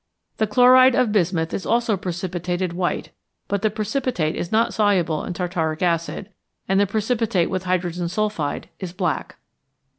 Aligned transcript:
The 0.37 0.47
chloride 0.47 0.95
of 0.95 1.11
bismuth 1.11 1.53
is 1.53 1.63
also 1.63 1.95
precipitated 1.95 2.73
white, 2.73 3.11
but 3.47 3.61
the 3.61 3.69
precipitate 3.69 4.35
is 4.35 4.51
not 4.51 4.73
soluble 4.73 5.23
in 5.23 5.33
tartaric 5.33 5.83
acid, 5.83 6.31
and 6.67 6.79
the 6.79 6.87
precipitate 6.87 7.51
with 7.51 7.65
hydrogen 7.65 8.09
sulphide 8.09 8.67
is 8.79 8.93
black. 8.93 9.37